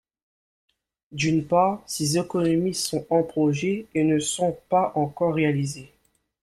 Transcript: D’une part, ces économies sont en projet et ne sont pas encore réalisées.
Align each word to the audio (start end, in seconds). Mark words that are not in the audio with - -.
D’une 1.11 1.45
part, 1.45 1.83
ces 1.85 2.17
économies 2.17 2.73
sont 2.73 3.05
en 3.11 3.21
projet 3.21 3.85
et 3.93 4.03
ne 4.03 4.17
sont 4.17 4.57
pas 4.67 4.93
encore 4.95 5.35
réalisées. 5.35 5.91